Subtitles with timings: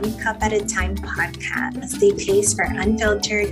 [0.00, 3.50] One Cup at a Time podcast, a place for unfiltered,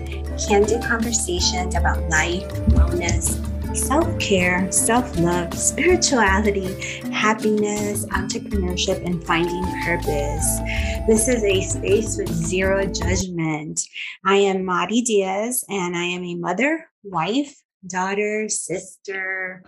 [0.48, 3.36] candid conversations about life, wellness,
[3.76, 6.72] self care, self love, spirituality,
[7.10, 10.58] happiness, entrepreneurship, and finding purpose.
[11.06, 13.82] This is a space with zero judgment.
[14.24, 19.64] I am Mari Diaz, and I am a mother, wife, daughter, sister,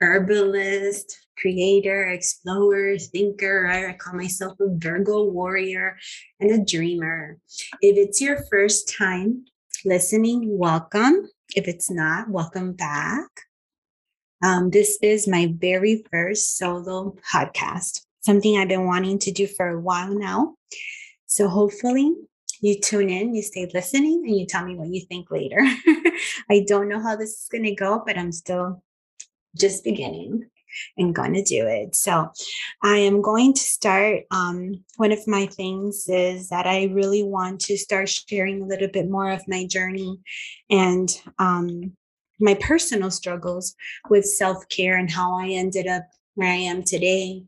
[0.00, 3.66] herbalist, creator, explorer, thinker.
[3.66, 5.96] I call myself a Virgo warrior
[6.40, 7.38] and a dreamer.
[7.80, 9.44] If it's your first time
[9.84, 11.28] listening, welcome.
[11.54, 13.28] If it's not, welcome back.
[14.42, 19.68] Um, this is my very first solo podcast, something I've been wanting to do for
[19.68, 20.54] a while now.
[21.26, 22.14] So hopefully
[22.60, 25.58] you tune in, you stay listening, and you tell me what you think later.
[26.50, 28.82] I don't know how this is going to go, but I'm still
[29.56, 30.48] just beginning
[30.96, 31.94] and going to do it.
[31.94, 32.30] So
[32.82, 34.24] I am going to start.
[34.30, 38.88] Um, one of my things is that I really want to start sharing a little
[38.88, 40.20] bit more of my journey
[40.70, 41.08] and
[41.38, 41.92] um,
[42.40, 43.74] my personal struggles
[44.08, 47.44] with self care and how I ended up where I am today.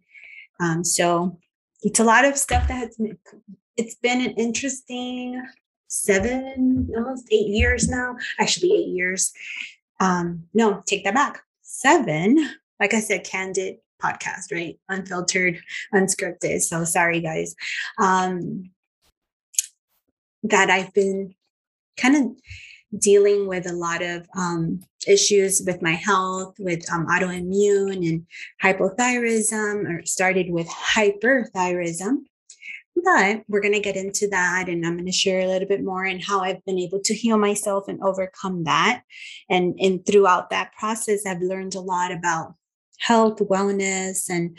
[0.61, 1.39] Um, so
[1.83, 2.99] it's a lot of stuff that has
[3.77, 5.43] it's been an interesting
[5.89, 8.17] seven, almost eight years now.
[8.39, 9.33] Actually, eight years.
[10.01, 11.43] Um, no, take that back.
[11.63, 14.79] Seven like I said, candid podcast, right?
[14.89, 15.61] Unfiltered,
[15.95, 16.61] unscripted.
[16.61, 17.55] So sorry, guys.
[17.99, 18.71] Um,
[20.43, 21.35] that I've been
[21.97, 28.09] kind of dealing with a lot of um, issues with my health, with um, autoimmune
[28.09, 28.27] and
[28.63, 32.19] hypothyroidism, or started with hyperthyroidism.
[33.05, 35.85] But we're going to get into that, and I'm going to share a little bit
[35.85, 39.03] more and how I've been able to heal myself and overcome that.
[39.51, 42.55] And and throughout that process, I've learned a lot about
[42.99, 44.57] health, wellness, and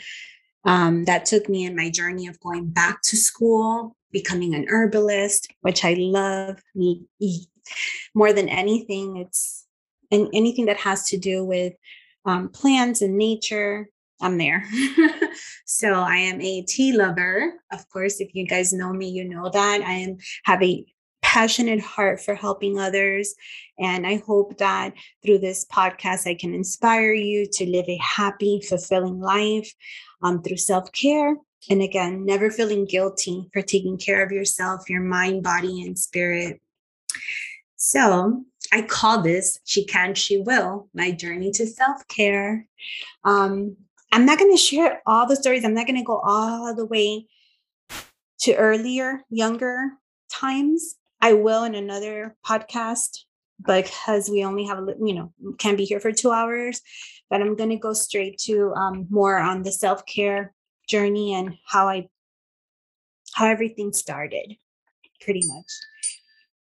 [0.64, 5.52] um, that took me in my journey of going back to school, becoming an herbalist,
[5.60, 6.60] which I love
[8.14, 9.16] more than anything.
[9.18, 9.66] It's
[10.10, 11.74] and anything that has to do with
[12.24, 13.88] um, plants and nature.
[14.20, 14.64] I'm there.
[15.64, 17.54] so I am a tea lover.
[17.72, 20.84] Of course, if you guys know me, you know that I am have a
[21.28, 23.34] passionate heart for helping others.
[23.78, 28.62] And I hope that through this podcast, I can inspire you to live a happy,
[28.66, 29.70] fulfilling life
[30.22, 31.36] um, through self care.
[31.68, 36.62] And again, never feeling guilty for taking care of yourself, your mind, body, and spirit.
[37.76, 42.66] So I call this She Can, She Will, my journey to self care.
[43.24, 43.76] Um,
[44.12, 45.62] I'm not going to share all the stories.
[45.62, 47.26] I'm not going to go all the way
[48.40, 49.90] to earlier, younger
[50.32, 50.94] times.
[51.20, 53.24] I will in another podcast
[53.64, 56.80] because we only have, a you know, can be here for two hours.
[57.30, 60.54] But I'm going to go straight to um, more on the self care
[60.88, 62.08] journey and how I,
[63.34, 64.56] how everything started,
[65.20, 65.66] pretty much.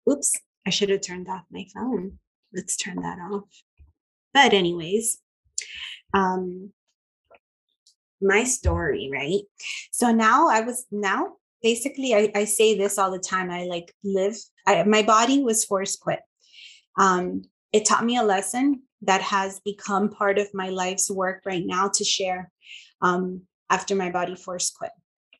[0.09, 0.33] Oops,
[0.65, 2.19] I should have turned off my phone.
[2.53, 3.43] Let's turn that off.
[4.33, 5.19] But anyways,
[6.13, 6.71] um,
[8.21, 9.41] my story, right?
[9.91, 13.93] So now I was now basically I, I say this all the time i like
[14.03, 14.35] live
[14.65, 16.19] I, my body was force quit
[16.97, 21.65] um, it taught me a lesson that has become part of my life's work right
[21.65, 22.51] now to share
[23.01, 24.91] um, after my body force quit.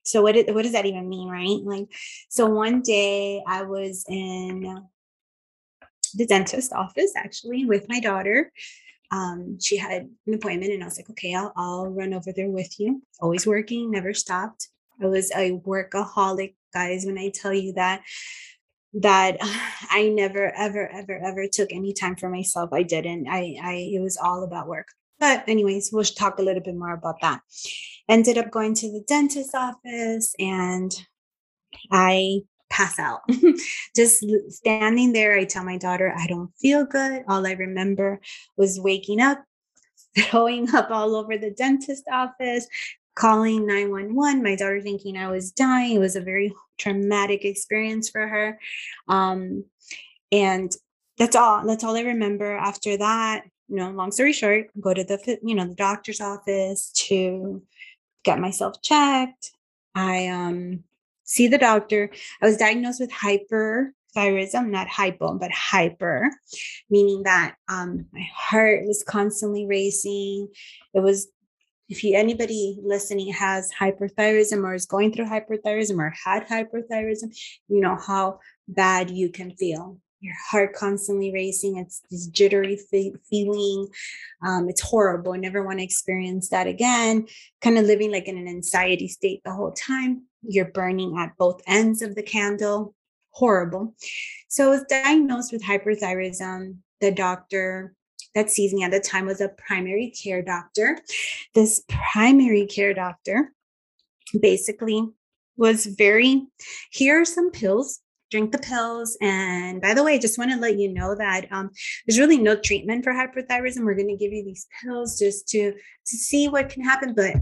[0.04, 1.60] So what, what does that even mean right?
[1.64, 1.88] Like
[2.30, 4.84] so one day i was in
[6.16, 8.52] the dentist office actually with my daughter.
[9.12, 12.50] Um, she had an appointment and i was like okay I'll, I'll run over there
[12.50, 13.04] with you.
[13.20, 14.70] Always working never stopped
[15.02, 18.04] I was a workaholic, guys, when I tell you that
[18.94, 19.38] that
[19.90, 22.72] I never ever ever ever took any time for myself.
[22.74, 23.28] I didn't.
[23.28, 24.88] I I it was all about work.
[25.20, 27.42] But anyways, we'll talk a little bit more about that.
[28.10, 30.92] Ended up going to the dentist office and
[31.92, 33.22] I pass out.
[33.96, 37.24] Just standing there, I tell my daughter, I don't feel good.
[37.28, 38.20] All I remember
[38.58, 39.44] was waking up,
[40.18, 42.66] throwing up all over the dentist office,
[43.16, 48.28] calling 911 my daughter thinking i was dying it was a very traumatic experience for
[48.28, 48.60] her.
[49.08, 49.66] Um,
[50.32, 50.72] and
[51.18, 53.44] that's all that's all i remember after that.
[53.68, 57.62] You know long story short go to the you know the doctor's office to
[58.24, 59.52] get myself checked.
[59.96, 60.84] I um
[61.24, 62.10] see the doctor.
[62.42, 66.32] I was diagnosed with hyperthyroidism not hypo but hyper
[66.90, 70.50] meaning that um my heart was constantly racing.
[70.94, 71.28] It was
[71.92, 77.82] if you anybody listening has hyperthyroidism or is going through hyperthyroidism or had hyperthyroidism, you
[77.82, 80.00] know how bad you can feel.
[80.22, 81.78] your heart constantly racing.
[81.78, 83.88] It's this jittery fe- feeling.
[84.46, 85.34] Um, it's horrible.
[85.34, 87.28] I never want to experience that again.
[87.62, 90.28] Kind of living like in an anxiety state the whole time.
[90.44, 92.96] You're burning at both ends of the candle.
[93.32, 93.96] Horrible.
[94.48, 96.78] So I was diagnosed with hyperthyroidism.
[97.02, 97.96] The doctor
[98.36, 101.00] that sees me at the time was a primary care doctor.
[101.54, 103.54] This primary care doctor
[104.40, 105.08] basically
[105.58, 106.48] was very
[106.92, 108.00] here are some pills.
[108.30, 109.18] Drink the pills.
[109.22, 111.70] And by the way I just want to let you know that um,
[112.08, 113.84] there's really no treatment for hyperthyroidism.
[113.84, 117.36] We're going to give you these pills just to to see what can happen but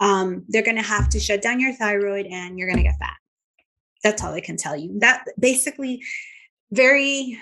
[0.00, 2.98] um, they're going to have to shut down your thyroid and you're going to get
[2.98, 3.16] fat.
[4.02, 4.98] That's all i can tell you.
[4.98, 6.02] That basically
[6.72, 7.38] very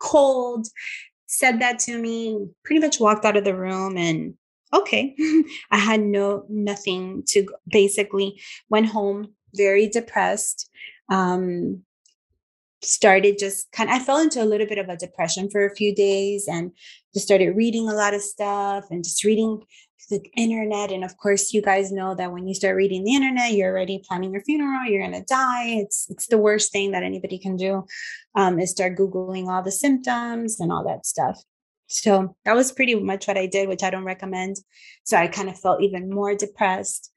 [0.00, 0.66] cold
[1.30, 4.34] said that to me, pretty much walked out of the room and
[4.74, 5.14] okay.
[5.70, 10.68] I had no nothing to basically went home very depressed.
[11.08, 11.82] Um
[12.82, 15.74] started just kind of, I fell into a little bit of a depression for a
[15.74, 16.72] few days and
[17.12, 19.60] just started reading a lot of stuff and just reading
[20.08, 20.90] the internet.
[20.92, 24.02] And of course, you guys know that when you start reading the internet, you're already
[24.06, 25.66] planning your funeral, you're going to die.
[25.68, 27.86] It's, it's the worst thing that anybody can do
[28.34, 31.40] um, is start Googling all the symptoms and all that stuff.
[31.86, 34.56] So that was pretty much what I did, which I don't recommend.
[35.04, 37.10] So I kind of felt even more depressed.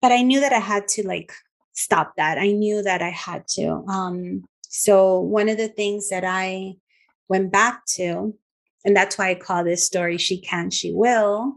[0.00, 1.32] But I knew that I had to like
[1.72, 2.38] stop that.
[2.38, 3.84] I knew that I had to.
[3.88, 6.76] Um, so one of the things that I
[7.28, 8.34] went back to
[8.86, 11.56] and that's why I call this story She Can, She Will,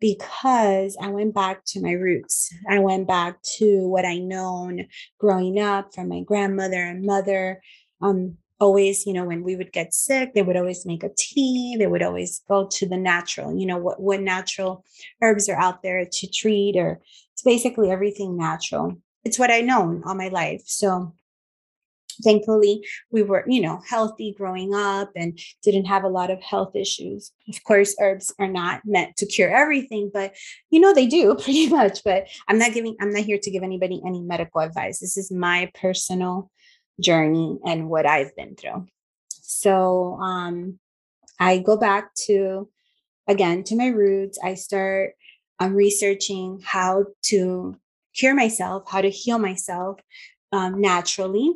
[0.00, 2.52] because I went back to my roots.
[2.68, 4.86] I went back to what I known
[5.20, 7.60] growing up from my grandmother and mother.
[8.00, 11.76] Um, always, you know, when we would get sick, they would always make a tea.
[11.78, 14.84] They would always go to the natural, you know, what, what natural
[15.20, 17.00] herbs are out there to treat, or
[17.34, 18.96] it's basically everything natural.
[19.24, 20.62] It's what I known all my life.
[20.64, 21.12] So
[22.22, 26.74] thankfully we were you know healthy growing up and didn't have a lot of health
[26.74, 27.32] issues.
[27.48, 30.34] Of course herbs are not meant to cure everything but
[30.70, 33.62] you know they do pretty much but i'm not giving i'm not here to give
[33.62, 35.00] anybody any medical advice.
[35.00, 36.50] This is my personal
[37.00, 38.86] journey and what i've been through.
[39.30, 40.78] So um
[41.38, 42.68] i go back to
[43.28, 44.38] again to my roots.
[44.42, 45.14] I start
[45.58, 47.76] um, researching how to
[48.14, 49.98] cure myself how to heal myself
[50.52, 51.54] um, naturally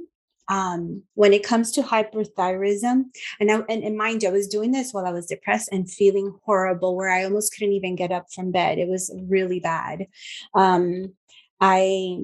[0.48, 3.04] um, when it comes to hyperthyroidism,
[3.40, 5.90] and, I, and, and mind you, I was doing this while I was depressed and
[5.90, 8.78] feeling horrible, where I almost couldn't even get up from bed.
[8.78, 10.06] It was really bad.
[10.54, 11.14] Um,
[11.60, 12.18] I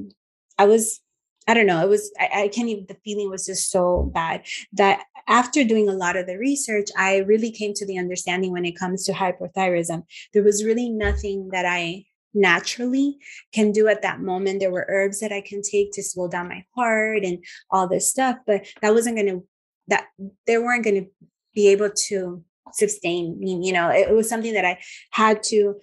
[0.58, 1.00] I was
[1.48, 1.82] I don't know.
[1.82, 2.86] It was I, I can't even.
[2.86, 4.44] The feeling was just so bad
[4.75, 8.64] that after doing a lot of the research, I really came to the understanding when
[8.64, 12.04] it comes to hyperthyroidism, there was really nothing that I
[12.34, 13.19] naturally
[13.52, 14.61] can do at that moment.
[14.61, 18.11] There were herbs that I can take to slow down my heart and all this
[18.11, 19.46] stuff, but that wasn't going to,
[19.88, 20.06] that
[20.46, 21.11] they weren't going to
[21.55, 23.61] be able to sustain me.
[23.62, 24.78] You know, it, it was something that I
[25.11, 25.75] had to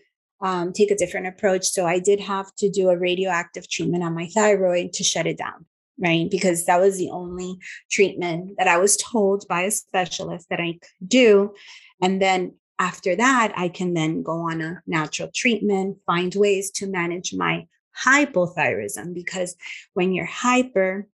[0.41, 1.65] um, take a different approach.
[1.65, 5.37] So I did have to do a radioactive treatment on my thyroid to shut it
[5.37, 5.65] down.
[6.01, 6.31] Right.
[6.31, 7.57] Because that was the only
[7.91, 11.53] treatment that I was told by a specialist that I could do.
[12.01, 16.87] And then after that, I can then go on a natural treatment, find ways to
[16.87, 17.67] manage my
[18.05, 19.55] hypothyroidism because
[19.93, 21.07] when you're hyper,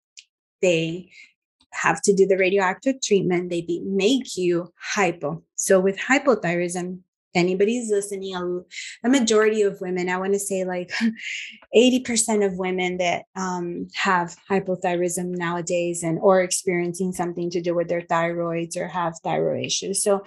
[0.60, 1.10] they
[1.72, 3.48] have to do the radioactive treatment.
[3.48, 5.42] They be, make you hypo.
[5.54, 6.98] So with hypothyroidism,
[7.34, 10.90] anybody's listening, a, a, majority of women, I want to say like
[11.74, 17.88] 80% of women that um, have hypothyroidism nowadays and or experiencing something to do with
[17.88, 20.02] their thyroids or have thyroid issues.
[20.02, 20.24] So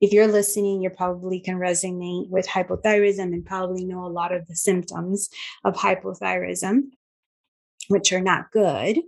[0.00, 4.46] if you're listening, you probably can resonate with hypothyroidism and probably know a lot of
[4.46, 5.28] the symptoms
[5.64, 6.82] of hypothyroidism,
[7.88, 8.98] which are not good.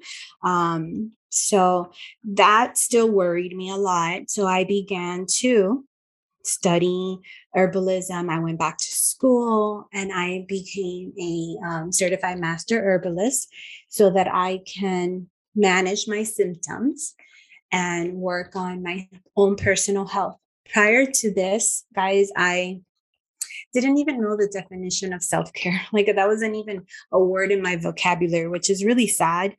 [0.43, 1.93] Um, so
[2.25, 4.31] that still worried me a lot.
[4.31, 5.85] So I began to
[6.43, 7.19] study
[7.55, 8.31] herbalism.
[8.31, 13.53] I went back to school and I became a um, certified master herbalist
[13.89, 17.15] so that I can manage my symptoms
[17.71, 20.39] and work on my own personal health
[20.73, 22.81] prior to this, guys, I
[23.73, 25.81] didn't even know the definition of self care.
[25.93, 29.57] Like that wasn't even a word in my vocabulary, which is really sad.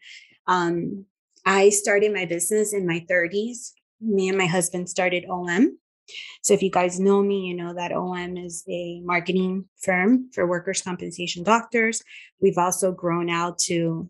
[0.47, 1.05] Um,
[1.45, 3.71] I started my business in my 30s.
[4.01, 5.77] Me and my husband started OM.
[6.41, 10.47] So if you guys know me, you know that OM is a marketing firm for
[10.47, 12.01] workers' compensation doctors.
[12.41, 14.09] We've also grown out to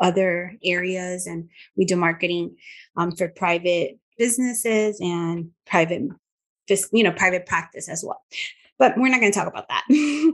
[0.00, 2.56] other areas and we do marketing
[2.96, 6.02] um, for private businesses and private
[6.68, 8.22] just you know private practice as well
[8.78, 9.84] but we're not going to talk about that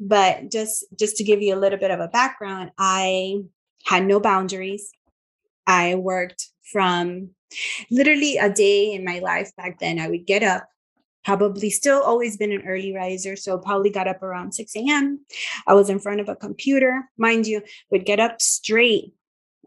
[0.00, 3.36] but just just to give you a little bit of a background i
[3.84, 4.90] had no boundaries
[5.66, 7.30] i worked from
[7.90, 10.68] literally a day in my life back then, I would get up,
[11.24, 13.36] probably still always been an early riser.
[13.36, 15.24] So probably got up around 6 a.m.
[15.66, 19.12] I was in front of a computer, mind you, would get up straight,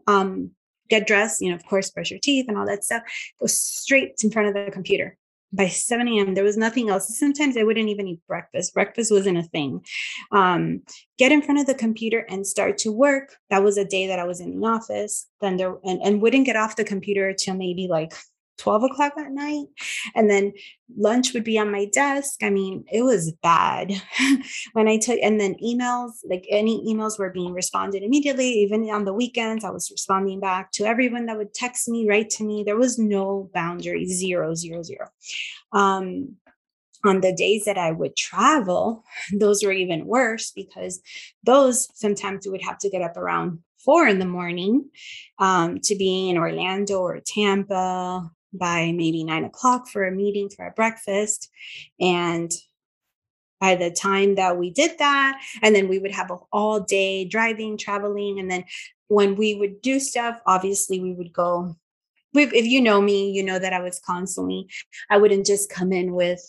[0.06, 0.52] um,
[0.88, 3.02] get dressed, you know, of course, brush your teeth and all that stuff,
[3.40, 5.16] go straight in front of the computer.
[5.52, 7.18] By 7 a.m., there was nothing else.
[7.18, 8.74] Sometimes I wouldn't even eat breakfast.
[8.74, 9.84] Breakfast wasn't a thing.
[10.30, 10.82] Um,
[11.18, 13.36] get in front of the computer and start to work.
[13.50, 15.26] That was a day that I was in the office.
[15.40, 18.12] Then there and, and wouldn't get off the computer till maybe like
[18.58, 19.66] 12 o'clock at night.
[20.14, 20.52] And then
[20.96, 22.42] lunch would be on my desk.
[22.42, 23.92] I mean, it was bad
[24.72, 28.48] when I took, and then emails, like any emails were being responded immediately.
[28.48, 32.30] Even on the weekends, I was responding back to everyone that would text me, write
[32.30, 32.64] to me.
[32.64, 35.08] There was no boundary, zero, zero, zero.
[35.72, 36.36] Um,
[37.04, 39.04] on the days that I would travel,
[39.38, 41.00] those were even worse because
[41.44, 44.90] those sometimes we would have to get up around four in the morning
[45.38, 50.66] um, to be in Orlando or Tampa by maybe nine o'clock for a meeting for
[50.66, 51.50] a breakfast.
[52.00, 52.50] And
[53.60, 57.24] by the time that we did that, and then we would have a all day
[57.24, 58.38] driving, traveling.
[58.38, 58.64] And then
[59.08, 61.76] when we would do stuff, obviously we would go.
[62.34, 64.68] If you know me, you know that I was constantly,
[65.10, 66.40] I wouldn't just come in with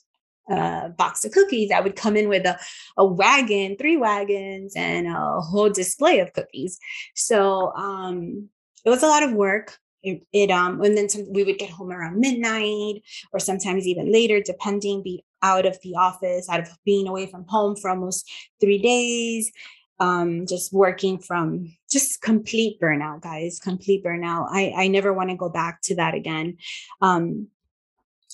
[0.49, 1.71] a box of cookies.
[1.71, 2.59] I would come in with a,
[2.97, 6.79] a wagon, three wagons, and a whole display of cookies.
[7.15, 8.49] So um,
[8.85, 11.69] it was a lot of work it, it um and then some, we would get
[11.69, 13.01] home around midnight
[13.33, 17.45] or sometimes even later depending be out of the office out of being away from
[17.47, 18.29] home for almost
[18.59, 19.51] three days
[19.99, 24.47] um just working from just complete burnout guys complete burnout.
[24.49, 26.57] I i never want to go back to that again.
[27.01, 27.47] Um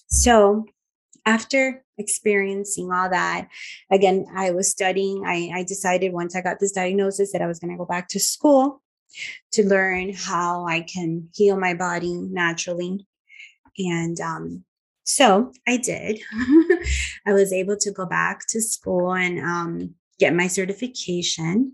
[0.07, 0.65] so
[1.25, 3.47] after experiencing all that
[3.89, 7.57] again i was studying i i decided once i got this diagnosis that i was
[7.57, 8.81] going to go back to school
[9.53, 13.05] to learn how I can heal my body naturally.
[13.77, 14.63] And um,
[15.03, 16.19] so I did.
[17.25, 21.73] I was able to go back to school and um, get my certification,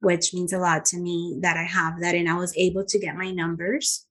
[0.00, 2.14] which means a lot to me that I have that.
[2.14, 4.06] And I was able to get my numbers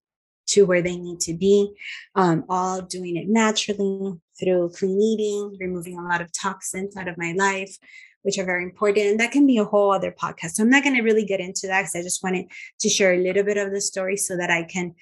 [0.48, 1.74] to where they need to be,
[2.16, 7.18] um, all doing it naturally through clean eating, removing a lot of toxins out of
[7.18, 7.78] my life,
[8.24, 9.08] which are very important.
[9.08, 10.52] And that can be a whole other podcast.
[10.52, 12.46] So I'm not going to really get into that because I just wanted
[12.80, 14.96] to share a little bit of the story so that I can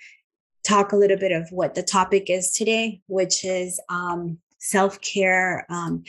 [0.63, 5.65] talk a little bit of what the topic is today, which is um, self care,
[5.69, 6.03] um,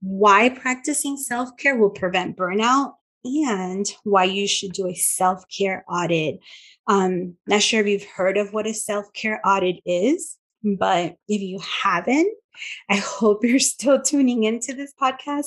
[0.00, 5.84] why practicing self care will prevent burnout, and why you should do a self care
[5.88, 6.40] audit.
[6.86, 11.42] Um, not sure if you've heard of what a self care audit is, but if
[11.42, 12.32] you haven't,
[12.88, 15.46] I hope you're still tuning into this podcast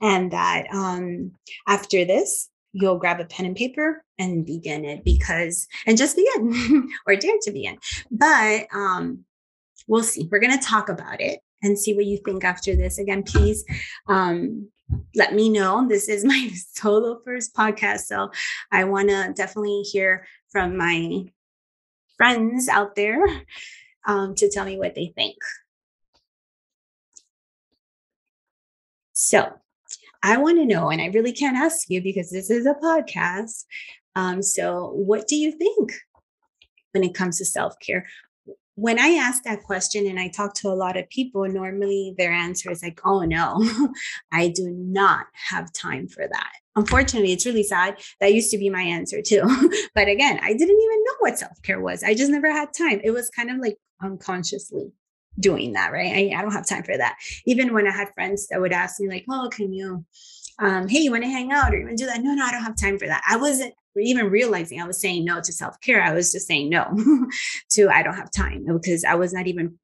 [0.00, 1.32] and that um,
[1.66, 6.90] after this, you'll grab a pen and paper and begin it because, and just begin
[7.06, 7.78] or dare to begin.
[8.10, 9.24] But um,
[9.86, 10.28] we'll see.
[10.30, 12.98] We're going to talk about it and see what you think after this.
[12.98, 13.64] Again, please
[14.06, 14.68] um,
[15.14, 15.86] let me know.
[15.88, 18.00] This is my solo first podcast.
[18.00, 18.30] So
[18.70, 21.24] I want to definitely hear from my
[22.16, 23.24] friends out there
[24.06, 25.36] um, to tell me what they think.
[29.12, 29.52] So
[30.22, 33.64] I want to know, and I really can't ask you because this is a podcast.
[34.16, 35.92] Um, so, what do you think
[36.92, 38.06] when it comes to self care?
[38.74, 42.32] When I ask that question and I talk to a lot of people, normally their
[42.32, 43.64] answer is like, oh no,
[44.32, 46.52] I do not have time for that.
[46.78, 47.98] Unfortunately, it's really sad.
[48.20, 49.42] That used to be my answer too.
[49.94, 52.04] but again, I didn't even know what self care was.
[52.04, 53.00] I just never had time.
[53.02, 54.92] It was kind of like unconsciously
[55.40, 56.12] doing that, right?
[56.12, 57.16] I, I don't have time for that.
[57.46, 60.04] Even when I had friends that would ask me, like, oh, can you,
[60.60, 62.22] um, hey, you want to hang out or you want to do that?
[62.22, 63.22] No, no, I don't have time for that.
[63.28, 66.02] I wasn't even realizing I was saying no to self care.
[66.02, 66.96] I was just saying no
[67.70, 69.78] to I don't have time because I was not even,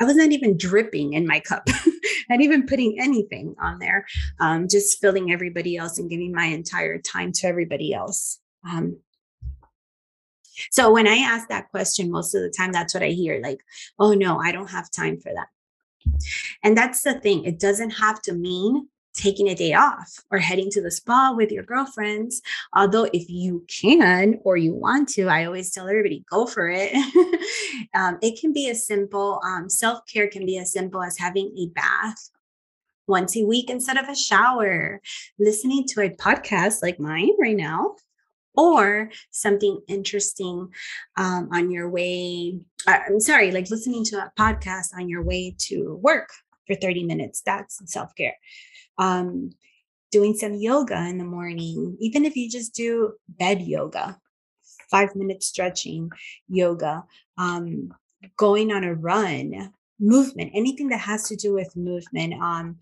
[0.00, 1.66] I was not even dripping in my cup.
[2.28, 4.06] not even putting anything on there,
[4.40, 8.40] um, just filling everybody else and giving my entire time to everybody else.
[8.68, 8.98] Um,
[10.70, 13.60] so when I ask that question, most of the time, that's what I hear like,
[13.98, 15.48] oh no, I don't have time for that.
[16.62, 20.70] And that's the thing, it doesn't have to mean taking a day off or heading
[20.70, 22.42] to the spa with your girlfriends.
[22.74, 26.94] Although, if you can or you want to, I always tell everybody go for it.
[27.94, 31.54] um, it can be as simple, um, self care can be as simple as having
[31.56, 32.30] a bath
[33.06, 35.00] once a week instead of a shower,
[35.38, 37.94] listening to a podcast like mine right now,
[38.56, 40.68] or something interesting
[41.16, 42.58] um, on your way.
[42.86, 46.30] Uh, I'm sorry, like listening to a podcast on your way to work
[46.66, 47.42] for 30 minutes.
[47.44, 48.36] That's self care.
[48.98, 49.50] Um,
[50.12, 54.18] doing some yoga in the morning, even if you just do bed yoga,
[54.90, 56.10] five minute stretching
[56.48, 57.04] yoga.
[57.36, 57.92] Um,
[58.36, 62.34] going on a run, movement, anything that has to do with movement.
[62.34, 62.78] Um,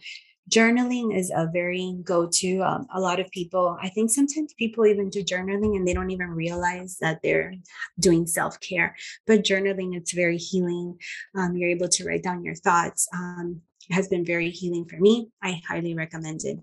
[0.51, 5.09] journaling is a very go-to um, a lot of people i think sometimes people even
[5.09, 7.55] do journaling and they don't even realize that they're
[8.01, 10.99] doing self-care but journaling it's very healing
[11.37, 15.29] um, you're able to write down your thoughts um, has been very healing for me
[15.43, 16.59] i highly recommend it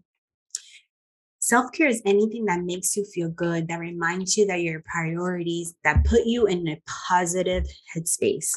[1.42, 5.74] Self care is anything that makes you feel good, that reminds you that your priorities,
[5.84, 8.52] that put you in a positive headspace.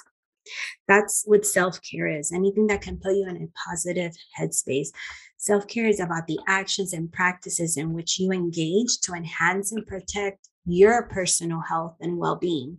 [0.89, 4.89] That's what self care is anything that can put you in a positive headspace.
[5.37, 9.87] Self care is about the actions and practices in which you engage to enhance and
[9.87, 12.79] protect your personal health and well being.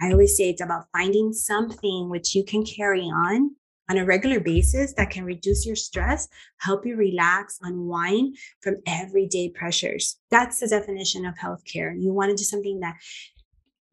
[0.00, 3.56] I always say it's about finding something which you can carry on
[3.88, 6.28] on a regular basis that can reduce your stress,
[6.58, 10.18] help you relax, unwind from everyday pressures.
[10.30, 11.94] That's the definition of healthcare.
[11.98, 12.96] You want to do something that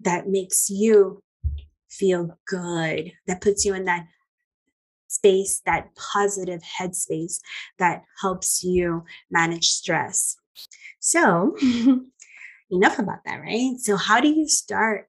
[0.01, 1.23] that makes you
[1.89, 4.05] feel good, that puts you in that
[5.07, 7.39] space, that positive headspace
[7.79, 10.35] that helps you manage stress.
[10.99, 11.55] So,
[12.69, 13.75] enough about that, right?
[13.77, 15.07] So, how do you start?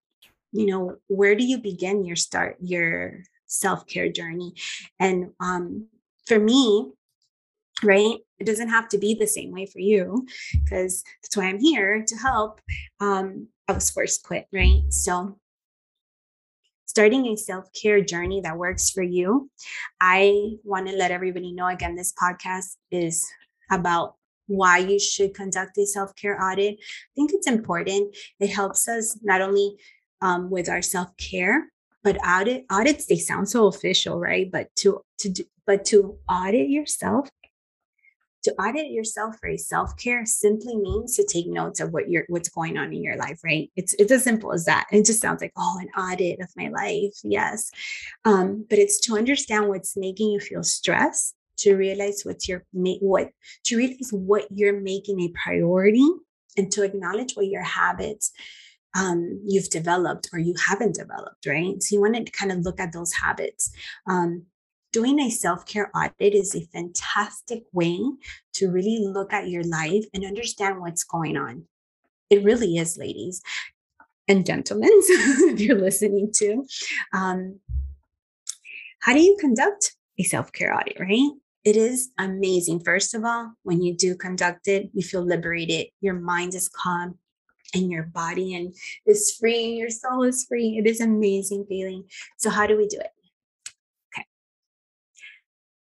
[0.53, 4.55] You know, where do you begin your start, your self care journey?
[5.01, 5.87] And um,
[6.27, 6.93] for me,
[7.83, 10.27] right, it doesn't have to be the same way for you
[10.65, 12.61] because that's why I'm here to help.
[13.01, 14.83] Um, I was forced quit, right?
[14.91, 15.39] So,
[16.87, 19.51] starting a self care journey that works for you.
[20.01, 23.27] I want to let everybody know again, this podcast is
[23.71, 24.15] about
[24.47, 26.77] why you should conduct a self care audit.
[26.79, 28.17] I think it's important.
[28.41, 29.77] It helps us not only
[30.23, 31.67] um, with our self care,
[32.07, 34.49] but audit audits they sound so official, right?
[34.49, 37.29] But to to do, but to audit yourself
[38.45, 42.79] to audit yourself for self-care simply means to take notes of what you're what's going
[42.79, 43.73] on in your life right?
[43.75, 44.87] It's it's as simple as that.
[44.93, 47.73] It just sounds like oh an audit of my life yes.
[48.25, 53.31] Um, but it's to understand what's making you feel stressed to realize what's your what
[53.65, 56.09] to realize what you're making a priority
[56.57, 58.31] and to acknowledge what your habits
[58.97, 61.83] um, you've developed or you haven't developed, right?
[61.83, 63.71] So you want to kind of look at those habits.
[64.09, 64.47] Um,
[64.93, 68.01] doing a self care audit is a fantastic way
[68.55, 71.65] to really look at your life and understand what's going on.
[72.31, 73.43] It really is, ladies
[74.29, 76.65] and gentlemen, if you're listening to.
[77.13, 77.61] Um,
[79.01, 81.31] how do you conduct a self care audit, right?
[81.65, 82.81] It is amazing.
[82.81, 85.89] First of all, when you do conduct it, you feel liberated.
[86.01, 87.19] Your mind is calm
[87.75, 88.75] and your body and
[89.07, 89.77] is free.
[89.77, 90.79] Your soul is free.
[90.79, 92.05] It is amazing feeling.
[92.39, 93.11] So how do we do it?
[94.15, 94.27] Okay.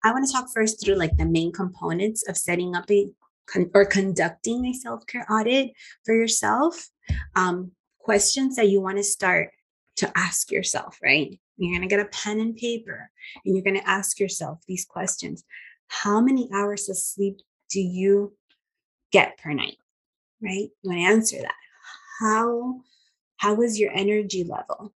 [0.04, 3.08] I want to talk first through like the main components of setting up a
[3.46, 5.72] con- or conducting a self care audit
[6.04, 6.88] for yourself.
[7.34, 9.50] Um, questions that you want to start
[9.96, 11.38] to ask yourself, right?
[11.56, 13.10] You're going to get a pen and paper
[13.44, 15.44] and you're going to ask yourself these questions
[15.88, 18.34] How many hours of sleep do you
[19.12, 19.76] get per night?
[20.40, 20.68] Right?
[20.82, 21.54] You want to answer that.
[22.18, 22.80] How
[23.36, 24.92] how was your energy level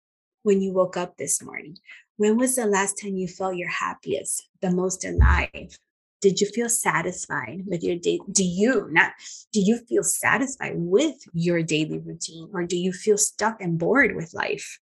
[0.43, 1.77] when you woke up this morning?
[2.17, 5.79] When was the last time you felt your happiest, the most alive?
[6.21, 8.21] Did you feel satisfied with your day?
[8.31, 9.13] Do you not
[9.53, 14.15] do you feel satisfied with your daily routine or do you feel stuck and bored
[14.15, 14.79] with life?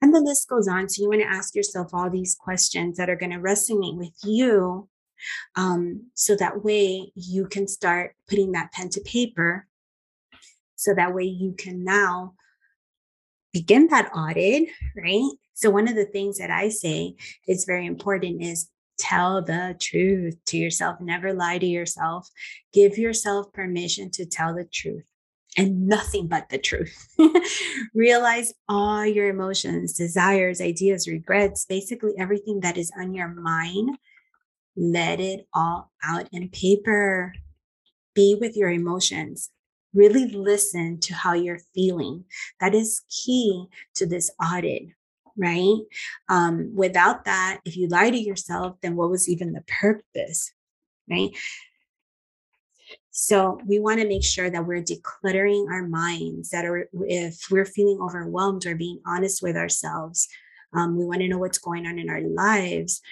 [0.00, 0.88] And the list goes on.
[0.88, 4.14] So you want to ask yourself all these questions that are going to resonate with
[4.24, 4.88] you.
[5.54, 9.68] Um, so that way you can start putting that pen to paper.
[10.82, 12.34] So that way you can now
[13.52, 15.30] begin that audit, right?
[15.54, 17.14] So, one of the things that I say
[17.46, 18.68] is very important is
[18.98, 21.00] tell the truth to yourself.
[21.00, 22.28] Never lie to yourself.
[22.72, 25.04] Give yourself permission to tell the truth
[25.56, 27.06] and nothing but the truth.
[27.94, 33.98] Realize all your emotions, desires, ideas, regrets, basically everything that is on your mind.
[34.74, 37.34] Let it all out in paper.
[38.16, 39.48] Be with your emotions
[39.94, 42.24] really listen to how you're feeling.
[42.60, 44.84] That is key to this audit,
[45.36, 45.78] right?
[46.28, 50.52] Um, without that, if you lie to yourself, then what was even the purpose,
[51.10, 51.30] right?
[53.10, 57.66] So we want to make sure that we're decluttering our minds, that are, if we're
[57.66, 60.28] feeling overwhelmed or being honest with ourselves,
[60.74, 63.02] um, we want to know what's going on in our lives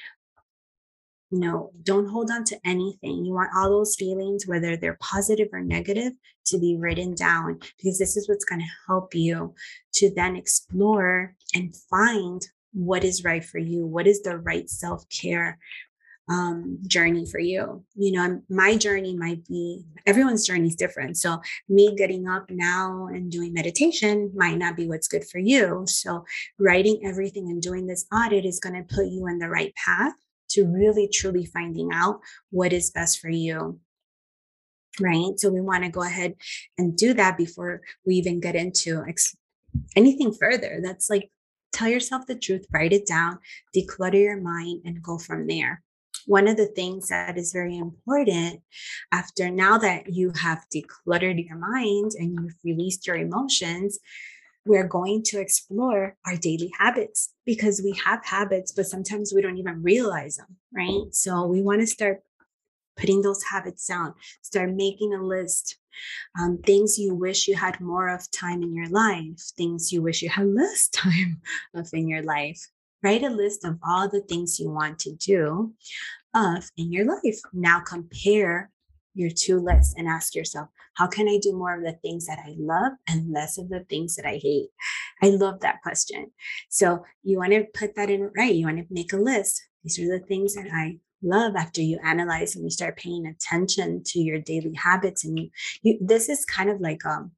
[1.31, 3.25] you know, don't hold on to anything.
[3.25, 6.13] You want all those feelings, whether they're positive or negative,
[6.47, 9.55] to be written down because this is what's going to help you
[9.95, 15.09] to then explore and find what is right for you, what is the right self
[15.09, 15.59] care
[16.29, 17.85] um, journey for you.
[17.97, 21.17] You know, my journey might be everyone's journey is different.
[21.17, 25.85] So, me getting up now and doing meditation might not be what's good for you.
[25.87, 26.25] So,
[26.59, 30.15] writing everything and doing this audit is going to put you in the right path
[30.51, 33.81] to really truly finding out what is best for you.
[35.01, 35.39] Right.
[35.39, 36.35] So, we want to go ahead
[36.77, 39.37] and do that before we even get into ex-
[39.97, 40.81] anything further.
[40.83, 41.31] That's like
[41.73, 43.39] tell yourself the truth, write it down,
[43.75, 45.83] declutter your mind, and go from there
[46.27, 48.61] one of the things that is very important
[49.13, 53.99] after now that you have decluttered your mind and you've released your emotions,
[54.67, 59.59] we're going to explore our daily habits because we have habits, but sometimes we don't
[59.59, 61.13] even realize them, right?
[61.13, 62.23] So we want to start
[62.97, 65.77] putting those habits down, start making a list.
[66.41, 70.23] Um, things you wish you had more of time in your life, things you wish
[70.23, 71.41] you had less time
[71.75, 72.61] of in your life.
[73.03, 75.73] Write a list of all the things you want to do
[76.35, 77.41] of in your life.
[77.53, 78.71] Now compare
[79.15, 82.39] your two lists and ask yourself, how can I do more of the things that
[82.45, 84.69] I love and less of the things that I hate?
[85.23, 86.31] I love that question.
[86.69, 88.55] So you want to put that in right.
[88.55, 89.63] You want to make a list.
[89.85, 94.03] These are the things that I love after you analyze and you start paying attention
[94.05, 95.51] to your daily habits and you,
[95.83, 97.33] you this is kind of like um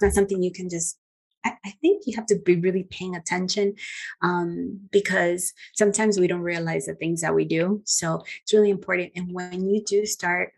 [0.00, 0.98] not something you can just
[1.44, 3.74] I, I think you have to be really paying attention
[4.22, 7.80] um, because sometimes we don't realize the things that we do.
[7.86, 9.12] So it's really important.
[9.16, 10.52] And when you do start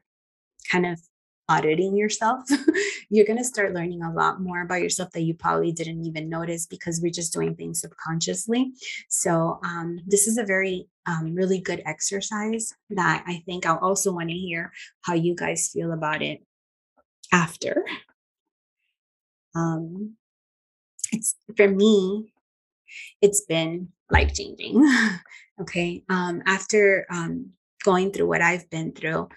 [0.70, 1.00] kind of
[1.48, 2.44] auditing yourself,
[3.10, 6.28] you're going to start learning a lot more about yourself that you probably didn't even
[6.28, 8.72] notice because we're just doing things subconsciously.
[9.08, 14.12] So, um, this is a very, um, really good exercise that I think I'll also
[14.12, 14.72] want to hear
[15.02, 16.42] how you guys feel about it
[17.32, 17.84] after.
[19.54, 20.16] Um,
[21.12, 22.32] it's for me,
[23.20, 24.86] it's been life changing.
[25.60, 26.04] okay.
[26.08, 27.50] Um, after um,
[27.84, 29.28] going through what I've been through,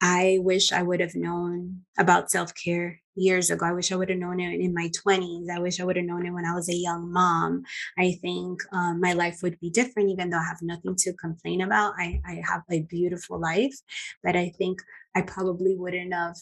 [0.00, 3.66] I wish I would have known about self care years ago.
[3.66, 5.48] I wish I would have known it in my 20s.
[5.50, 7.62] I wish I would have known it when I was a young mom.
[7.98, 11.60] I think um, my life would be different, even though I have nothing to complain
[11.62, 11.94] about.
[11.98, 13.76] I, I have a beautiful life,
[14.22, 14.80] but I think
[15.14, 16.36] I probably wouldn't have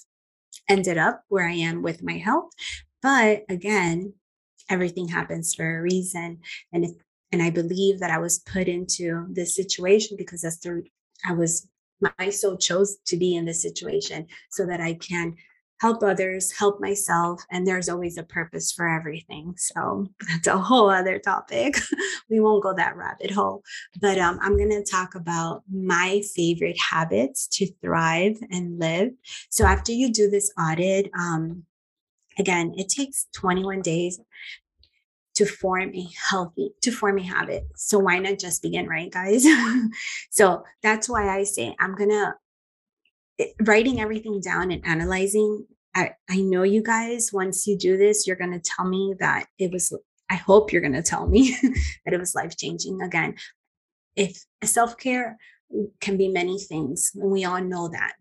[0.68, 2.50] ended up where I am with my health
[3.02, 4.14] but again,
[4.70, 6.38] everything happens for a reason.
[6.72, 6.92] And if
[7.32, 10.84] and I believe that I was put into this situation because that's the
[11.26, 11.66] I was
[12.18, 15.36] my soul chose to be in this situation so that I can
[15.80, 19.52] help others, help myself, and there's always a purpose for everything.
[19.56, 21.76] So that's a whole other topic.
[22.30, 23.62] we won't go that rabbit hole,
[24.00, 29.10] but um, I'm going to talk about my favorite habits to thrive and live.
[29.50, 31.64] So after you do this audit, um,
[32.38, 34.18] Again, it takes 21 days
[35.34, 37.64] to form a healthy to form a habit.
[37.76, 39.46] So why not just begin right guys?
[40.30, 42.34] So that's why i say i'm gonna
[43.38, 48.26] eh, writing everything down and analyzing I, I know you guys once you do this
[48.26, 49.92] you're gonna tell me that it was
[50.30, 51.56] i hope you're gonna tell me
[52.04, 53.36] that it was life changing again.
[54.16, 55.38] If self-care
[56.00, 58.12] can be many things and we all know that.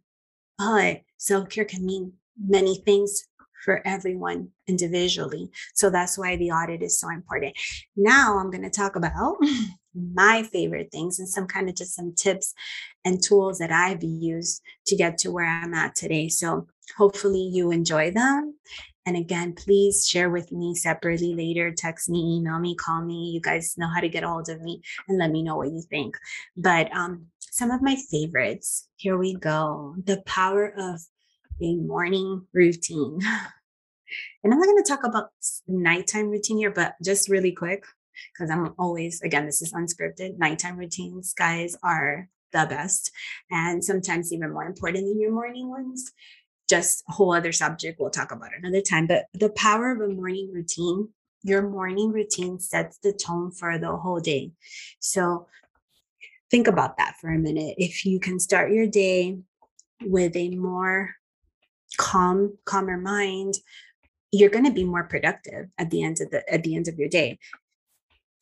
[0.57, 3.27] But self-care can mean many things
[3.63, 5.49] for everyone individually.
[5.73, 7.57] So that's why the audit is so important.
[7.95, 9.37] Now I'm going to talk about
[9.95, 12.53] my favorite things and some kind of just some tips
[13.05, 16.29] and tools that I've used to get to where I'm at today.
[16.29, 18.55] So hopefully you enjoy them.
[19.05, 21.71] And again, please share with me separately later.
[21.71, 23.31] Text me, email me, call me.
[23.33, 25.71] You guys know how to get a hold of me and let me know what
[25.71, 26.17] you think.
[26.55, 29.95] But um, some of my favorites, here we go.
[30.05, 31.01] The power of
[31.61, 33.19] a morning routine.
[34.43, 35.29] And I'm not going to talk about
[35.67, 37.85] nighttime routine here, but just really quick,
[38.33, 40.37] because I'm always, again, this is unscripted.
[40.37, 43.11] Nighttime routines, guys, are the best
[43.49, 46.11] and sometimes even more important than your morning ones.
[46.69, 49.07] Just a whole other subject we'll talk about another time.
[49.07, 51.09] But the power of a morning routine,
[51.43, 54.51] your morning routine sets the tone for the whole day.
[54.99, 55.47] So
[56.49, 57.75] think about that for a minute.
[57.77, 59.37] If you can start your day
[60.01, 61.15] with a more
[61.97, 63.55] calm calmer mind
[64.31, 66.97] you're going to be more productive at the end of the at the end of
[66.97, 67.37] your day.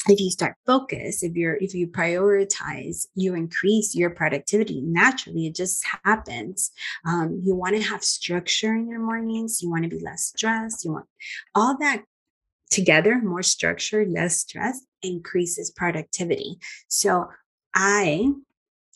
[0.08, 5.56] If you start focus if you're if you prioritize you increase your productivity naturally it
[5.56, 6.72] just happens.
[7.06, 10.86] Um, you want to have structure in your mornings you want to be less stressed
[10.86, 11.06] you want
[11.54, 12.04] all that
[12.72, 16.60] together more structure less stress increases productivity.
[16.88, 17.28] So
[17.76, 18.32] i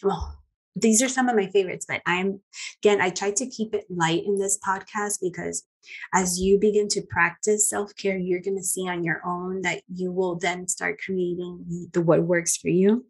[0.01, 0.42] well
[0.75, 2.41] these are some of my favorites, but I'm
[2.83, 5.63] again, I try to keep it light in this podcast because
[6.13, 10.11] as you begin to practice self-care you're going to see on your own that you
[10.11, 13.05] will then start creating the what works for you.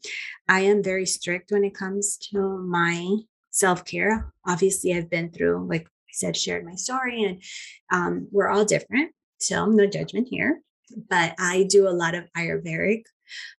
[0.47, 3.17] I am very strict when it comes to my
[3.51, 4.33] self-care.
[4.47, 7.43] Obviously i've been through like i said shared my story and
[7.91, 10.61] um, we're all different so no judgment here
[11.09, 13.03] but i do a lot of ayurvedic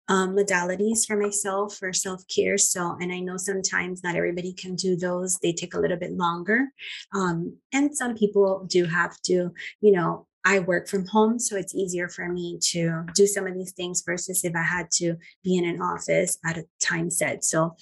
[0.09, 2.59] um, modalities for myself for self care.
[2.59, 6.13] So, and I know sometimes not everybody can do those, they take a little bit
[6.13, 6.69] longer.
[7.15, 11.75] Um, and some people do have to, you know, I work from home, so it's
[11.75, 15.57] easier for me to do some of these things versus if I had to be
[15.57, 17.45] in an office at a time set.
[17.45, 17.77] So,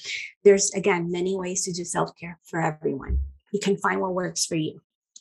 [0.44, 3.18] there's again many ways to do self care for everyone.
[3.52, 4.80] You can find what works for you.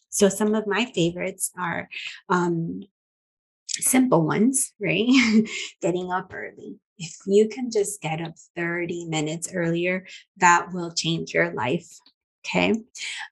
[0.10, 1.90] So, some of my favorites are
[2.30, 2.84] um,
[3.80, 5.08] simple ones, right?
[5.82, 6.78] Getting up early.
[6.98, 10.06] If you can just get up 30 minutes earlier,
[10.38, 11.88] that will change your life.
[12.46, 12.72] Okay.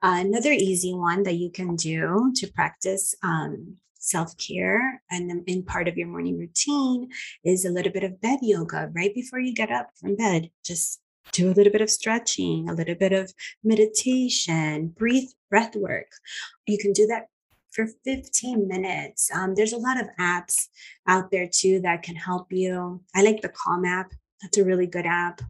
[0.02, 5.63] Uh, another easy one that you can do to practice um, self care and in
[5.63, 7.10] part of your morning routine
[7.43, 10.49] is a little bit of bed yoga right before you get up from bed.
[10.63, 16.08] Just do a little bit of stretching, a little bit of meditation, breathe, breath work.
[16.67, 17.28] You can do that
[17.71, 19.29] for 15 minutes.
[19.34, 20.67] Um, there's a lot of apps
[21.08, 23.01] out there too that can help you.
[23.15, 24.12] I like the Calm app.
[24.41, 25.41] That's a really good app.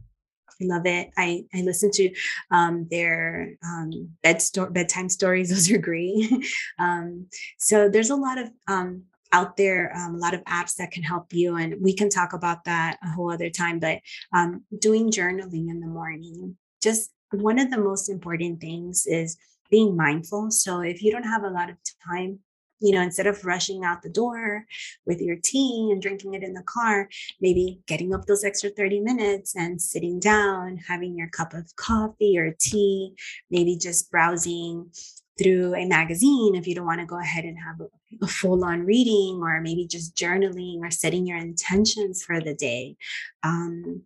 [0.60, 1.10] I love it.
[1.16, 2.10] I, I listen to
[2.50, 5.48] um, their um, bed sto- bedtime stories.
[5.50, 6.30] Those are great.
[6.78, 7.26] um,
[7.58, 11.02] so there's a lot of um, out there, um, a lot of apps that can
[11.02, 11.56] help you.
[11.56, 13.78] And we can talk about that a whole other time.
[13.78, 14.00] But
[14.32, 19.36] um, doing journaling in the morning, just one of the most important things is
[19.70, 20.50] being mindful.
[20.50, 22.40] So if you don't have a lot of time,
[22.80, 24.64] you know, instead of rushing out the door
[25.06, 27.08] with your tea and drinking it in the car,
[27.40, 32.38] maybe getting up those extra 30 minutes and sitting down, having your cup of coffee
[32.38, 33.14] or tea,
[33.50, 34.90] maybe just browsing
[35.38, 38.84] through a magazine if you don't want to go ahead and have a, full on
[38.84, 42.96] reading, or maybe just journaling or setting your intentions for the day.
[43.42, 44.02] Um,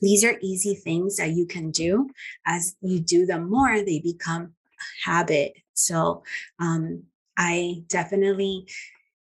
[0.00, 2.08] these are easy things that you can do.
[2.46, 4.54] As you do them more, they become
[5.04, 5.54] habit.
[5.74, 6.22] So
[6.60, 7.04] um,
[7.36, 8.68] I definitely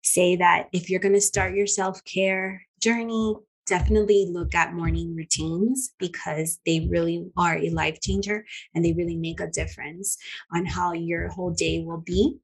[0.02, 5.14] say that if you're going to start your self care journey, definitely look at morning
[5.14, 10.18] routines because they really are a life changer and they really make a difference
[10.52, 12.38] on how your whole day will be.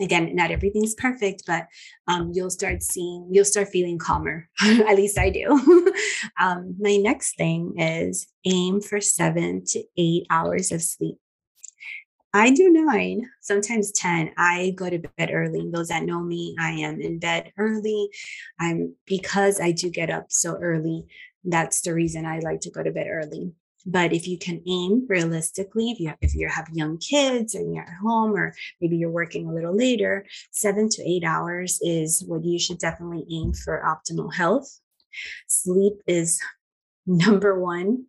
[0.00, 1.68] Again, not everything's perfect, but
[2.08, 4.48] um, you'll start seeing, you'll start feeling calmer.
[4.62, 5.94] At least I do.
[6.40, 11.18] um, my next thing is aim for seven to eight hours of sleep.
[12.34, 14.32] I do nine, sometimes 10.
[14.38, 15.70] I go to bed early.
[15.70, 18.08] Those that know me, I am in bed early.
[18.58, 21.06] I'm because I do get up so early.
[21.44, 23.52] That's the reason I like to go to bed early.
[23.84, 27.74] But if you can aim realistically, if you have, if you have young kids and
[27.74, 32.24] you're at home, or maybe you're working a little later, seven to eight hours is
[32.26, 34.80] what you should definitely aim for optimal health.
[35.48, 36.40] Sleep is
[37.06, 38.04] number one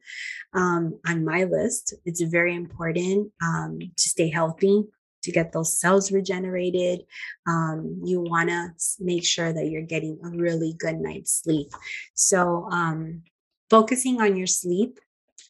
[0.53, 1.93] um, on my list.
[2.05, 4.83] It's very important um, to stay healthy,
[5.23, 7.05] to get those cells regenerated.
[7.47, 11.71] Um, you want to make sure that you're getting a really good night's sleep.
[12.13, 13.23] So, um,
[13.69, 14.99] focusing on your sleep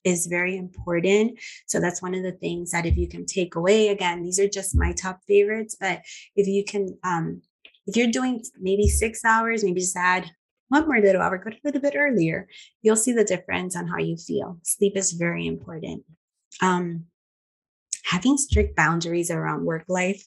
[0.03, 1.39] is very important.
[1.65, 4.47] So that's one of the things that if you can take away, again, these are
[4.47, 6.01] just my top favorites, but
[6.35, 7.41] if you can, um,
[7.87, 10.31] if you're doing maybe six hours, maybe just add
[10.73, 12.47] one more little hour, go to bed a bit earlier.
[12.81, 14.57] You'll see the difference on how you feel.
[14.63, 16.03] Sleep is very important.
[16.63, 17.05] Um,
[18.03, 20.25] having strict boundaries around work life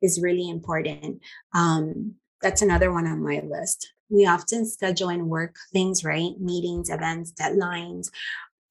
[0.00, 1.20] is really important.
[1.54, 3.92] Um, that's another one on my list.
[4.08, 6.32] We often schedule and work things, right?
[6.40, 8.08] Meetings, events, deadlines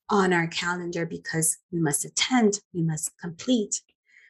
[0.10, 3.81] on our calendar because we must attend, we must complete.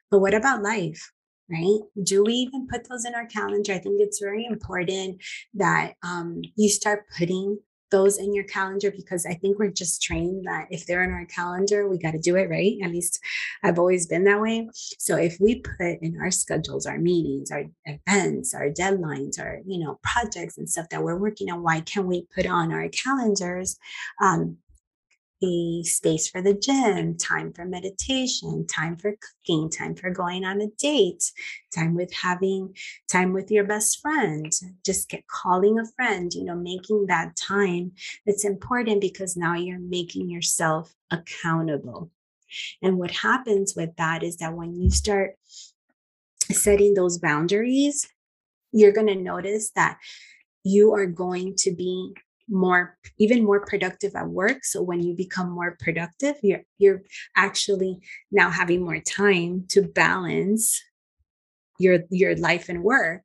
[0.10, 1.13] But what about life?
[1.51, 1.79] Right?
[2.03, 3.73] Do we even put those in our calendar?
[3.73, 5.21] I think it's very important
[5.55, 7.59] that um, you start putting
[7.91, 11.25] those in your calendar because I think we're just trained that if they're in our
[11.25, 12.77] calendar, we got to do it right.
[12.81, 13.19] At least
[13.63, 14.69] I've always been that way.
[14.73, 19.83] So if we put in our schedules, our meetings, our events, our deadlines, our you
[19.83, 23.77] know projects and stuff that we're working on, why can't we put on our calendars?
[24.21, 24.57] Um,
[25.43, 30.62] a space for the gym, time for meditation, time for cooking, time for going on
[30.62, 31.32] a date,
[31.73, 32.75] time with having
[33.10, 34.51] time with your best friend,
[34.86, 37.91] just get calling a friend, you know, making that time.
[38.25, 42.12] It's important because now you're making yourself accountable.
[42.82, 45.36] And what happens with that is that when you start
[46.51, 48.08] setting those boundaries,
[48.71, 49.97] you're going to notice that
[50.63, 52.13] you are going to be
[52.51, 54.63] more even more productive at work.
[54.63, 57.01] So when you become more productive you're you're
[57.35, 57.99] actually
[58.31, 60.81] now having more time to balance
[61.81, 63.23] your your life and work.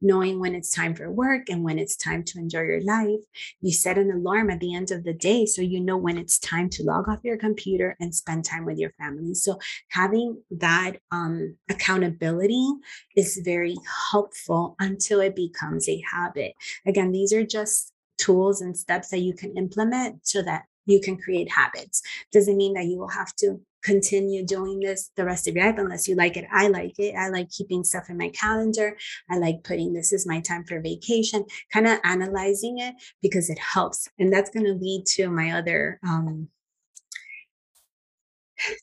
[0.00, 3.20] Knowing when it's time for work and when it's time to enjoy your life
[3.60, 6.38] you set an alarm at the end of the day so you know when it's
[6.38, 9.34] time to log off your computer and spend time with your family.
[9.34, 9.58] So
[9.88, 12.68] having that um, accountability
[13.16, 13.76] is very
[14.10, 16.52] helpful until it becomes a habit.
[16.86, 21.16] Again these are just tools and steps that you can implement so that you can
[21.16, 22.00] create habits
[22.32, 25.78] doesn't mean that you will have to continue doing this the rest of your life
[25.78, 26.44] unless you like it.
[26.50, 27.14] I like it.
[27.14, 28.96] I like keeping stuff in my calendar.
[29.30, 33.58] I like putting this is my time for vacation, kind of analyzing it because it
[33.58, 34.08] helps.
[34.18, 36.48] And that's going to lead to my other um,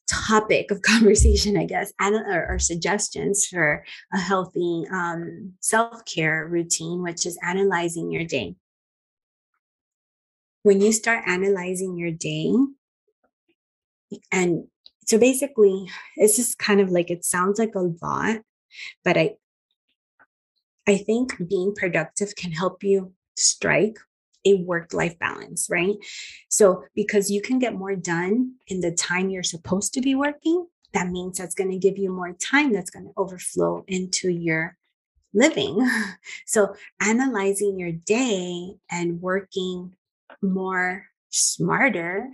[0.07, 6.47] topic of conversation, I guess, and, or, or suggestions for a healthy um, self care
[6.47, 8.55] routine, which is analyzing your day.
[10.63, 12.53] When you start analyzing your day,
[14.31, 14.67] and
[15.05, 18.37] so basically it's just kind of like it sounds like a lot
[19.03, 19.31] but i
[20.87, 23.97] i think being productive can help you strike
[24.45, 25.95] a work life balance right?
[26.49, 30.67] So because you can get more done in the time you're supposed to be working
[30.93, 34.77] that means that's going to give you more time that's going to overflow into your
[35.33, 35.79] living.
[36.45, 39.93] So analyzing your day and working
[40.43, 42.27] more smarter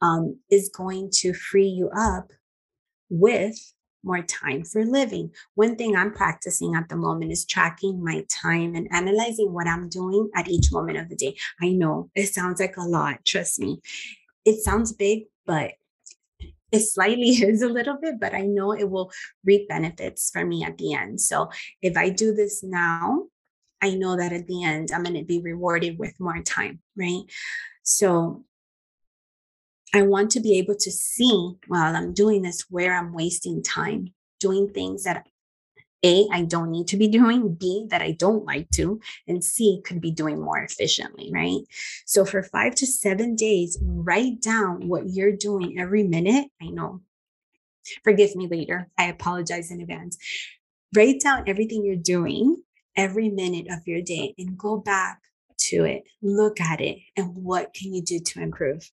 [0.00, 2.30] um, is going to free you up
[3.10, 3.56] with
[4.06, 5.30] more time for living.
[5.54, 9.88] One thing I'm practicing at the moment is tracking my time and analyzing what I'm
[9.88, 11.36] doing at each moment of the day.
[11.60, 13.80] I know it sounds like a lot, trust me.
[14.44, 15.72] It sounds big, but
[16.72, 19.10] it slightly is a little bit, but I know it will
[19.44, 21.20] reap benefits for me at the end.
[21.20, 21.50] So
[21.82, 23.24] if I do this now,
[23.82, 27.22] I know that at the end I'm going to be rewarded with more time, right?
[27.82, 28.44] So
[29.94, 34.12] I want to be able to see while I'm doing this where I'm wasting time
[34.40, 35.26] doing things that
[36.04, 39.80] A, I don't need to be doing, B, that I don't like to, and C,
[39.84, 41.60] could be doing more efficiently, right?
[42.04, 46.48] So for five to seven days, write down what you're doing every minute.
[46.60, 47.00] I know.
[48.04, 48.88] Forgive me later.
[48.98, 50.18] I apologize in advance.
[50.94, 52.62] Write down everything you're doing
[52.96, 55.20] every minute of your day and go back
[55.58, 58.90] to it, look at it, and what can you do to improve?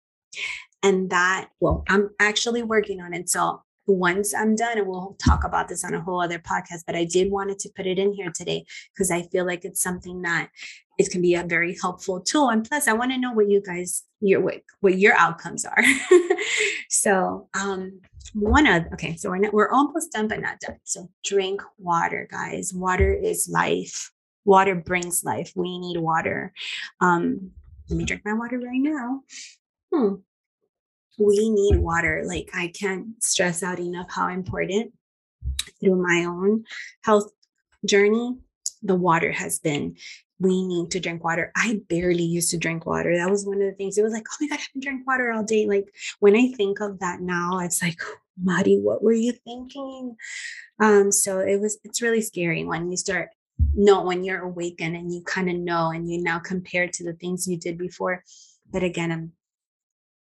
[0.81, 3.29] And that, well, I'm actually working on it.
[3.29, 6.95] So once I'm done, and we'll talk about this on a whole other podcast, but
[6.95, 10.21] I did wanted to put it in here today because I feel like it's something
[10.21, 10.49] that
[10.97, 12.49] it can be a very helpful tool.
[12.49, 15.83] And plus, I want to know what you guys your what, what your outcomes are.
[16.89, 17.99] so um
[18.33, 20.77] one of okay, so we're not, we're almost done, but not done.
[20.83, 22.73] So drink water, guys.
[22.73, 24.11] Water is life.
[24.45, 25.51] Water brings life.
[25.55, 26.53] We need water.
[26.99, 27.51] Um,
[27.89, 29.21] let me drink my water right now.
[29.93, 30.15] Hmm
[31.17, 32.23] we need water.
[32.25, 34.93] Like I can't stress out enough how important
[35.79, 36.63] through my own
[37.03, 37.31] health
[37.85, 38.37] journey,
[38.81, 39.95] the water has been.
[40.39, 41.51] We need to drink water.
[41.55, 43.15] I barely used to drink water.
[43.15, 43.97] That was one of the things.
[43.97, 45.65] It was like, oh my God, I haven't drank water all day.
[45.67, 47.99] Like when I think of that now, it's like,
[48.41, 50.15] Mari, what were you thinking?
[50.81, 53.29] Um, so it was, it's really scary when you start
[53.75, 57.13] know when you're awakened and you kind of know and you now compare to the
[57.13, 58.23] things you did before.
[58.71, 59.31] But again, I'm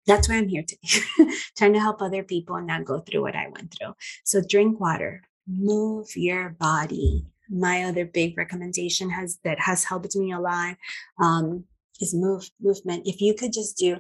[0.07, 3.37] that's why I'm here today, trying to help other people and not go through what
[3.37, 3.95] I went through.
[4.25, 7.27] So drink water, move your body.
[7.49, 10.77] My other big recommendation has that has helped me a lot
[11.19, 11.65] um,
[12.01, 13.07] is move movement.
[13.07, 13.99] If you could just do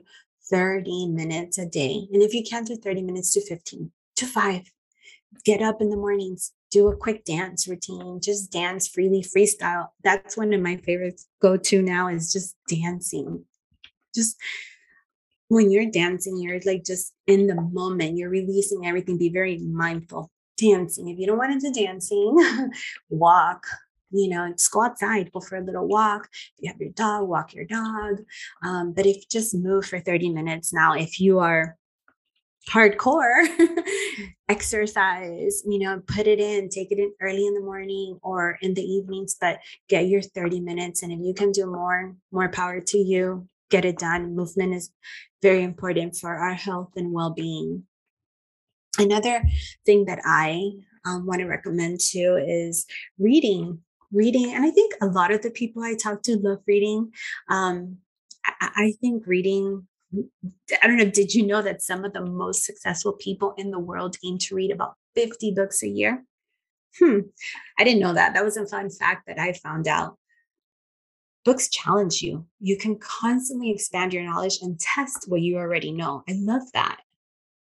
[0.51, 4.73] 30 minutes a day, and if you can't do 30 minutes, to 15 to five.
[5.45, 9.89] Get up in the mornings, do a quick dance routine, just dance freely, freestyle.
[10.05, 11.27] That's one of my favorites.
[11.41, 13.45] Go to now is just dancing.
[14.15, 14.37] Just
[15.53, 19.19] when you're dancing, you're like just in the moment, you're releasing everything.
[19.19, 20.31] Be very mindful.
[20.57, 21.09] Dancing.
[21.09, 22.37] If you don't want into dancing,
[23.11, 23.67] walk,
[24.11, 26.29] you know, just go outside, go for a little walk.
[26.33, 28.21] If you have your dog, walk your dog.
[28.65, 31.77] Um, but if just move for 30 minutes now, if you are
[32.71, 33.47] hardcore
[34.49, 38.73] exercise, you know, put it in, take it in early in the morning or in
[38.73, 41.03] the evenings, but get your 30 minutes.
[41.03, 44.37] And if you can do more, more power to you get it done.
[44.37, 44.91] Movement is
[45.43, 47.85] very important for our health and well being.
[48.99, 49.43] Another
[49.85, 50.71] thing that I
[51.05, 52.87] um, want to recommend too is
[53.19, 53.81] reading.
[54.13, 57.13] Reading, and I think a lot of the people I talk to love reading.
[57.49, 57.97] Um,
[58.45, 59.87] I, I think reading
[60.83, 63.79] I don't know, did you know that some of the most successful people in the
[63.79, 66.25] world aim to read about 50 books a year?
[66.99, 67.21] Hmm,
[67.79, 68.35] I didn't know that.
[68.35, 70.19] That was a fun fact that I found out
[71.45, 72.47] books challenge you.
[72.61, 76.23] You can constantly expand your knowledge and test what you already know.
[76.29, 76.99] I love that.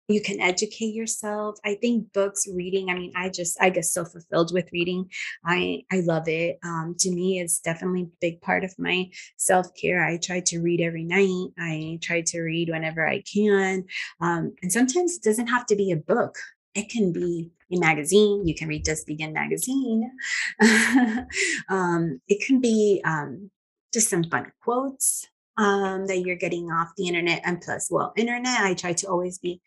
[0.07, 1.57] you can educate yourself.
[1.63, 5.09] I think books reading i mean i just i get so fulfilled with reading.
[5.45, 6.57] I i love it.
[6.63, 10.03] Um, to me it's definitely a big part of my self-care.
[10.03, 11.49] I try to read every night.
[11.59, 13.85] I try to read whenever i can.
[14.19, 16.35] Um, and sometimes it doesn't have to be a book.
[16.73, 18.47] It can be a magazine.
[18.47, 20.11] You can read just begin magazine.
[21.69, 23.51] Um, it can be um,
[23.93, 25.27] just some fun quotes
[25.57, 29.37] um, that you're getting off the internet and plus well internet i try to always
[29.39, 29.61] be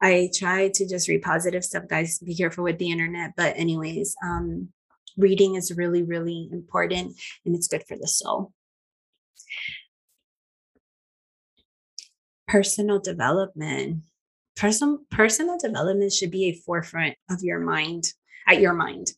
[0.00, 2.18] I try to just read positive stuff, guys.
[2.18, 3.32] Be careful with the internet.
[3.38, 4.68] But, anyways, um,
[5.16, 8.52] reading is really, really important and it's good for the soul.
[12.46, 14.02] Personal development.
[14.56, 18.12] Personal personal development should be a forefront of your mind,
[18.48, 19.12] at your mind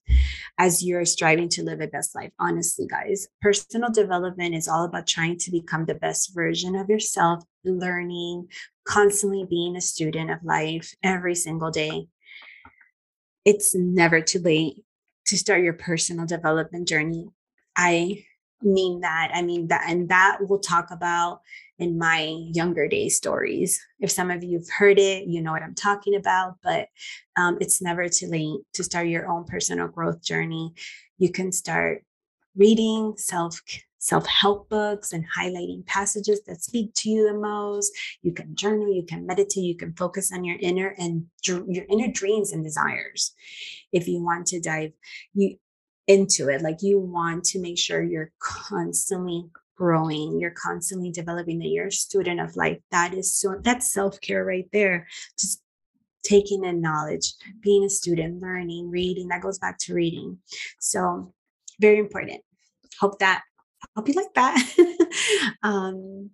[0.59, 2.33] as you're striving to live a best life.
[2.39, 7.45] Honestly, guys, personal development is all about trying to become the best version of yourself,
[7.64, 8.49] learning,
[8.87, 12.09] constantly being a student of life every single day.
[13.45, 14.85] It's never too late
[15.27, 17.29] to start your personal development journey.
[17.77, 18.24] I
[18.62, 19.30] mean that.
[19.34, 21.40] I mean that, and that we'll talk about
[21.78, 23.80] in my younger day stories.
[24.00, 26.88] If some of you've heard it, you know what I'm talking about, but
[27.36, 30.72] um, it's never too late to start your own personal growth journey.
[31.18, 32.02] You can start
[32.57, 33.61] reading self
[33.98, 37.90] self-help books and highlighting passages that speak to you the most
[38.22, 42.07] you can journal you can meditate you can focus on your inner and your inner
[42.12, 43.34] dreams and desires
[43.92, 44.92] if you want to dive
[45.34, 45.57] you
[46.09, 49.44] into it like you want to make sure you're constantly
[49.76, 52.78] growing you're constantly developing that you're a student of life.
[52.90, 55.07] That is so that's self-care right there.
[55.38, 55.62] Just
[56.24, 60.38] taking in knowledge being a student learning reading that goes back to reading.
[60.80, 61.32] So
[61.80, 62.40] very important.
[63.00, 63.42] Hope that
[63.94, 64.57] hope you like that.
[65.62, 66.30] Um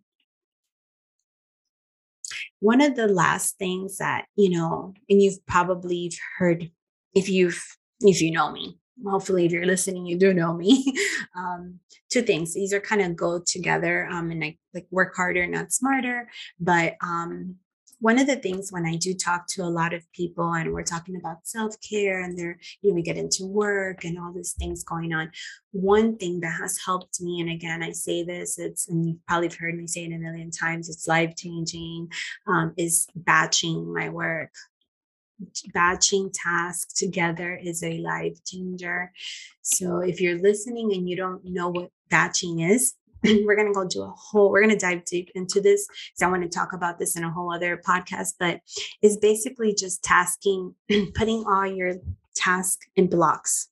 [2.60, 6.70] one of the last things that you know and you've probably heard
[7.14, 7.60] if you've
[8.00, 10.94] if you know me hopefully if you're listening you do know me
[11.36, 11.78] um,
[12.10, 15.72] two things these are kind of go together um, and I, like work harder not
[15.72, 16.28] smarter
[16.60, 17.56] but um,
[18.02, 20.82] one of the things when I do talk to a lot of people and we're
[20.82, 24.54] talking about self care and they're, you know, we get into work and all these
[24.58, 25.30] things going on.
[25.70, 29.50] One thing that has helped me, and again, I say this, it's, and you've probably
[29.56, 32.08] heard me say it a million times, it's life changing,
[32.48, 34.50] um, is batching my work
[35.72, 39.12] batching tasks together is a life changer.
[39.62, 43.86] So if you're listening and you don't know what batching is, we're going to go
[43.86, 46.72] do a whole we're going to dive deep into this because i want to talk
[46.72, 48.60] about this in a whole other podcast but
[49.00, 50.74] it's basically just tasking
[51.14, 51.94] putting all your
[52.34, 53.68] task in blocks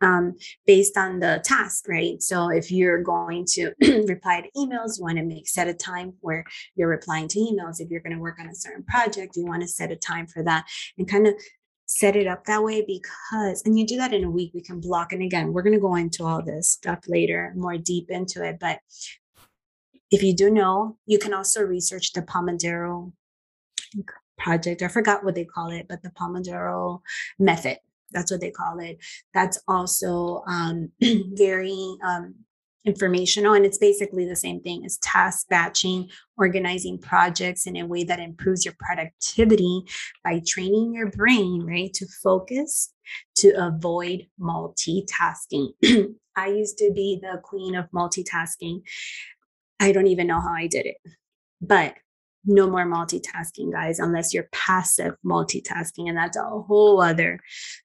[0.00, 0.34] um,
[0.66, 2.22] based on the task, right?
[2.22, 3.72] So if you're going to
[4.06, 6.44] reply to emails, you want to make set a time where
[6.74, 7.80] you're replying to emails.
[7.80, 10.26] If you're going to work on a certain project, you want to set a time
[10.26, 10.66] for that
[10.98, 11.34] and kind of
[11.86, 14.80] set it up that way because and you do that in a week we can
[14.80, 18.42] block and again we're going to go into all this stuff later more deep into
[18.42, 18.78] it but
[20.10, 23.12] if you do know you can also research the pomodoro
[24.38, 27.00] project i forgot what they call it but the pomodoro
[27.38, 27.76] method
[28.12, 28.98] that's what they call it.
[29.32, 30.90] That's also um,
[31.34, 32.34] very um,
[32.84, 33.54] informational.
[33.54, 38.20] And it's basically the same thing as task batching, organizing projects in a way that
[38.20, 39.82] improves your productivity
[40.22, 42.92] by training your brain, right, to focus,
[43.36, 45.70] to avoid multitasking.
[46.36, 48.82] I used to be the queen of multitasking.
[49.80, 50.96] I don't even know how I did it.
[51.60, 51.94] But
[52.46, 56.08] no more multitasking, guys, unless you're passive multitasking.
[56.08, 57.40] And that's a whole other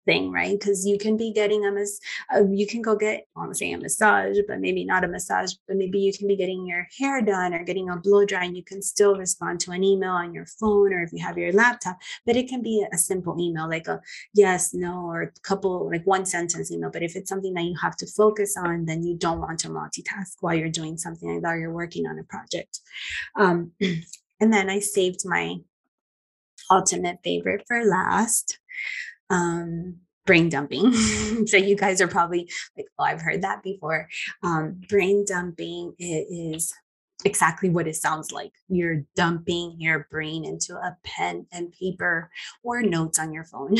[0.05, 0.57] thing, right?
[0.60, 1.99] Because you can be getting a mas-
[2.34, 5.53] uh, you can go get, I'm to say a massage, but maybe not a massage,
[5.68, 8.55] but maybe you can be getting your hair done or getting a blow dry and
[8.55, 11.53] you can still respond to an email on your phone or if you have your
[11.53, 11.97] laptop.
[12.26, 14.01] But it can be a simple email, like a
[14.34, 16.91] yes, no, or a couple, like one sentence email.
[16.91, 19.70] But if it's something that you have to focus on, then you don't want to
[19.70, 22.80] multitask while you're doing something like that, or you're working on a project.
[23.36, 23.72] Um,
[24.40, 25.58] And then I saved my
[26.72, 28.60] ultimate favorite for last
[29.30, 30.94] um, brain dumping.
[31.48, 34.08] so you guys are probably like, oh, I've heard that before.
[34.44, 36.74] Um, brain dumping is
[37.26, 38.52] exactly what it sounds like.
[38.68, 42.30] You're dumping your brain into a pen and paper
[42.64, 43.76] or notes on your phone.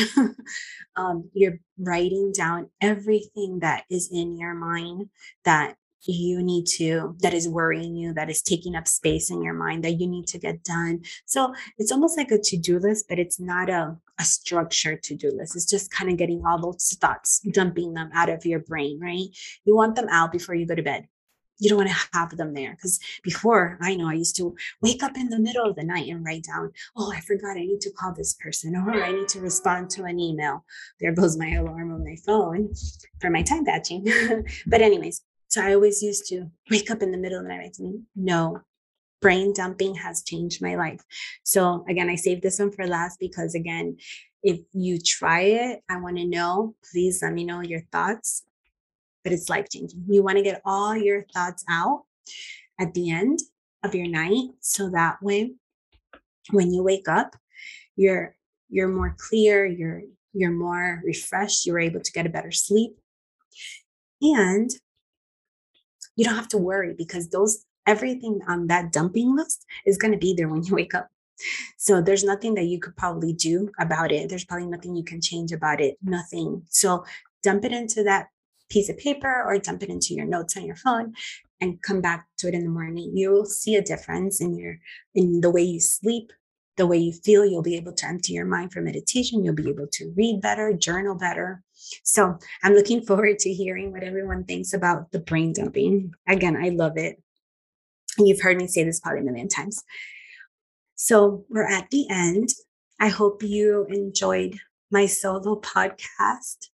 [0.96, 5.08] um, you're writing down everything that is in your mind
[5.44, 9.54] that you need to that is worrying you that is taking up space in your
[9.54, 13.18] mind that you need to get done so it's almost like a to-do list but
[13.18, 17.40] it's not a, a structured to-do list it's just kind of getting all those thoughts
[17.52, 19.28] dumping them out of your brain right
[19.64, 21.06] you want them out before you go to bed
[21.60, 25.02] you don't want to have them there because before I know I used to wake
[25.02, 27.82] up in the middle of the night and write down, oh, I forgot I need
[27.82, 30.64] to call this person or I need to respond to an email.
[31.00, 32.72] There goes my alarm on my phone
[33.20, 34.06] for my time batching.
[34.66, 35.20] but, anyways,
[35.50, 38.60] so I always used to wake up in the middle of the night and no,
[39.20, 41.02] brain dumping has changed my life.
[41.42, 43.98] So, again, I saved this one for last because, again,
[44.42, 46.74] if you try it, I want to know.
[46.90, 48.44] Please let me know your thoughts
[49.22, 50.04] but it's life changing.
[50.08, 52.04] You want to get all your thoughts out
[52.78, 53.40] at the end
[53.82, 55.54] of your night so that way
[56.50, 57.34] when you wake up
[57.96, 58.36] you're
[58.68, 62.98] you're more clear you're you're more refreshed you're able to get a better sleep
[64.20, 64.70] and
[66.20, 70.18] you don't have to worry because those everything on that dumping list is going to
[70.18, 71.08] be there when you wake up.
[71.78, 74.28] So there's nothing that you could probably do about it.
[74.28, 76.64] There's probably nothing you can change about it nothing.
[76.68, 77.06] So
[77.42, 78.26] dump it into that
[78.68, 81.14] piece of paper or dump it into your notes on your phone
[81.58, 83.12] and come back to it in the morning.
[83.14, 84.76] You will see a difference in your
[85.14, 86.34] in the way you sleep
[86.76, 87.46] the way you feel.
[87.46, 89.42] You'll be able to empty your mind for meditation.
[89.42, 91.62] You'll be able to read better journal better
[92.02, 96.12] so i'm looking forward to hearing what everyone thinks about the brain dumping.
[96.28, 97.22] Again i love it.
[98.18, 99.82] You've heard me say this probably a million times.
[100.94, 102.50] So we're at the end.
[102.98, 104.58] I hope you enjoyed
[104.90, 106.68] my solo podcast.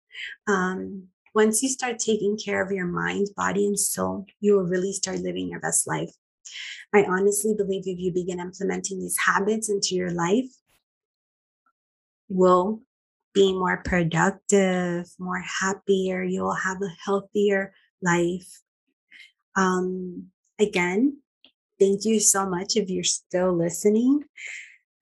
[0.47, 4.93] Um, once you start taking care of your mind, body, and soul, you will really
[4.93, 6.11] start living your best life.
[6.95, 10.47] I honestly believe if you begin implementing these habits into your life,
[12.29, 12.81] will
[13.35, 16.23] be more productive, more happier.
[16.23, 18.63] You will have a healthier life.
[19.57, 20.29] Um,
[20.59, 21.19] again,
[21.79, 24.25] thank you so much if you're still listening.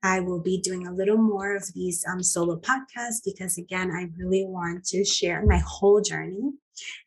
[0.01, 4.09] I will be doing a little more of these um, solo podcasts because, again, I
[4.17, 6.51] really want to share my whole journey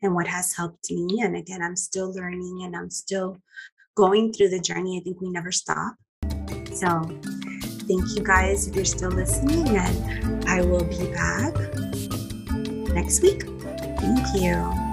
[0.00, 1.20] and what has helped me.
[1.22, 3.42] And again, I'm still learning and I'm still
[3.96, 4.98] going through the journey.
[4.98, 5.96] I think we never stop.
[6.72, 7.02] So,
[7.86, 11.54] thank you guys if you're still listening, and I will be back
[12.94, 13.42] next week.
[13.98, 14.85] Thank you.